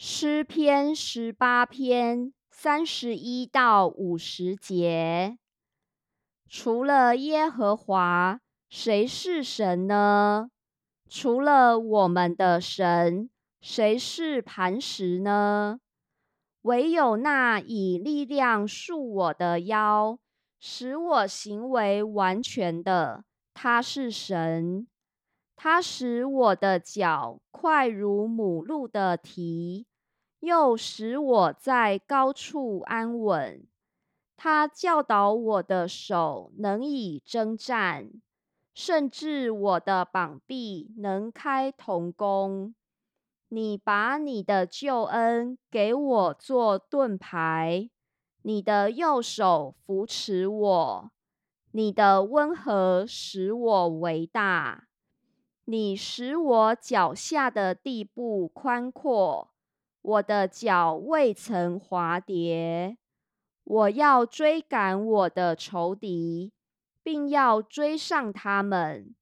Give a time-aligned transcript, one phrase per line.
[0.00, 5.36] 诗篇十八篇三十一到五十节。
[6.48, 8.38] 除了耶和华，
[8.68, 10.50] 谁是神呢？
[11.10, 13.28] 除了我们的神，
[13.60, 15.80] 谁是磐石呢？
[16.62, 20.20] 唯有那以力量束我的腰，
[20.60, 24.86] 使我行为完全的，他是神。
[25.60, 29.87] 他使我的脚快如母鹿的蹄。
[30.40, 33.66] 又使我在高处安稳。
[34.36, 38.10] 他教导我的手能以征战，
[38.72, 42.74] 甚至我的膀臂能开铜弓。
[43.48, 47.90] 你把你的救恩给我做盾牌，
[48.42, 51.10] 你的右手扶持我，
[51.72, 54.86] 你的温和使我为大。
[55.64, 59.50] 你使我脚下的地步宽阔。
[60.08, 62.96] 我的脚未曾滑跌，
[63.62, 66.50] 我要追赶我的仇敌，
[67.02, 69.14] 并要追上他们，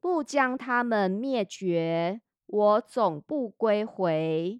[0.00, 2.22] 不将他们灭绝。
[2.46, 4.58] 我总不归回。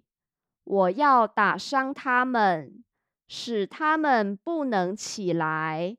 [0.63, 2.83] 我要打伤他们，
[3.27, 5.97] 使他们不能起来，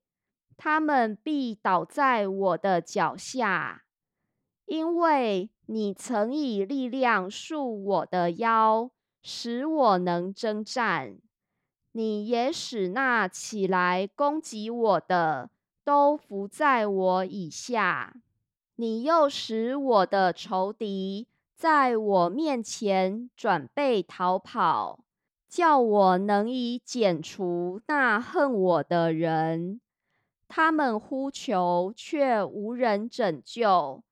[0.56, 3.82] 他们必倒在我的脚下，
[4.66, 8.92] 因为你曾以力量束我的腰。
[9.26, 11.16] 使我能征战，
[11.92, 15.48] 你也使那起来攻击我的
[15.82, 18.14] 都伏在我以下。
[18.76, 25.00] 你又使我的仇敌在我面前转背逃跑，
[25.48, 29.80] 叫我能以剪除那恨我的人。
[30.48, 34.02] 他们呼求，却无人拯救；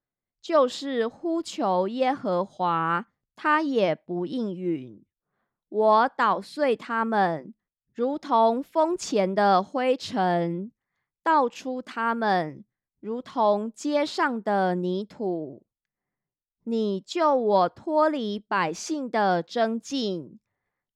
[0.40, 3.08] 就是呼求耶和华。
[3.34, 5.04] 他也不应允，
[5.68, 7.54] 我捣碎他们，
[7.92, 10.70] 如同风前的灰尘；
[11.22, 12.64] 倒出他们，
[13.00, 15.64] 如同街上的泥土。
[16.64, 20.38] 你救我脱离百姓的争竞，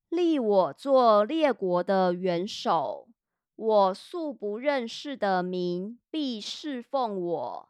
[0.09, 3.09] 立我做列国的元首。
[3.57, 7.69] 我素不认识的民必侍奉我，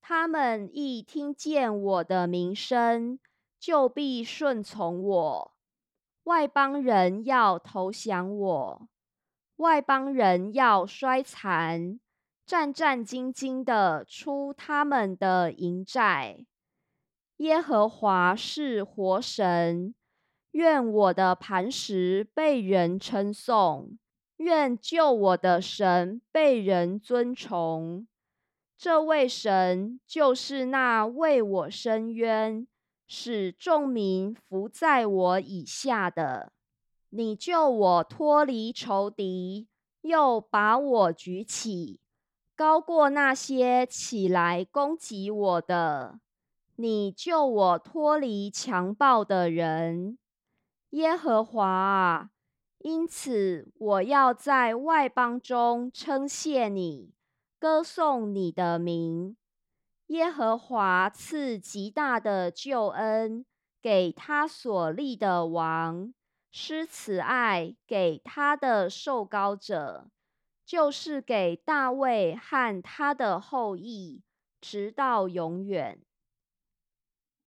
[0.00, 3.18] 他们一听见我的名声。
[3.60, 5.52] 就必顺从我，
[6.24, 8.88] 外邦人要投降我，
[9.56, 12.00] 外邦人要衰残，
[12.46, 16.46] 战战兢兢的出他们的营寨。
[17.36, 19.94] 耶和华是活神，
[20.52, 23.98] 愿我的磐石被人称颂，
[24.38, 28.06] 愿救我的神被人尊崇。
[28.78, 32.66] 这位神就是那为我伸冤。
[33.12, 36.52] 使众民伏在我以下的，
[37.08, 39.66] 你救我脱离仇敌，
[40.02, 41.98] 又把我举起，
[42.54, 46.20] 高过那些起来攻击我的。
[46.76, 50.16] 你救我脱离强暴的人，
[50.90, 52.30] 耶和华啊！
[52.78, 57.12] 因此我要在外邦中称谢你，
[57.58, 59.36] 歌颂你的名。
[60.10, 63.46] 耶和华赐极大的救恩
[63.80, 66.12] 给他所立的王，
[66.50, 70.10] 施慈爱给他的受膏者，
[70.66, 74.24] 就是给大卫和他的后裔，
[74.60, 76.00] 直到永远。